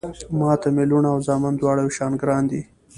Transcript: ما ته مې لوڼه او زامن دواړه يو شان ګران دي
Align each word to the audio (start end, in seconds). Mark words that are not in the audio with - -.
ما 0.39 0.51
ته 0.61 0.67
مې 0.75 0.83
لوڼه 0.89 1.09
او 1.13 1.19
زامن 1.27 1.53
دواړه 1.57 1.81
يو 1.85 1.95
شان 1.97 2.11
ګران 2.21 2.43
دي 2.51 2.61